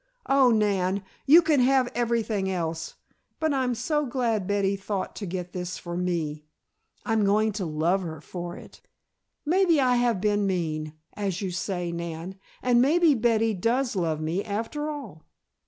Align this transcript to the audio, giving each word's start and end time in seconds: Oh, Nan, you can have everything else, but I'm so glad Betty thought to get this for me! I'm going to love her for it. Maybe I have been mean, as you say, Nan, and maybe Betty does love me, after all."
Oh, 0.25 0.49
Nan, 0.49 1.03
you 1.27 1.43
can 1.43 1.59
have 1.59 1.91
everything 1.93 2.49
else, 2.49 2.95
but 3.39 3.53
I'm 3.53 3.75
so 3.75 4.07
glad 4.07 4.47
Betty 4.47 4.75
thought 4.75 5.15
to 5.17 5.27
get 5.27 5.53
this 5.53 5.77
for 5.77 5.95
me! 5.95 6.43
I'm 7.05 7.23
going 7.23 7.51
to 7.51 7.65
love 7.67 8.01
her 8.01 8.19
for 8.19 8.57
it. 8.57 8.81
Maybe 9.45 9.79
I 9.79 9.97
have 9.97 10.19
been 10.19 10.47
mean, 10.47 10.93
as 11.13 11.43
you 11.43 11.51
say, 11.51 11.91
Nan, 11.91 12.39
and 12.63 12.81
maybe 12.81 13.13
Betty 13.13 13.53
does 13.53 13.95
love 13.95 14.19
me, 14.19 14.43
after 14.43 14.89
all." 14.89 15.21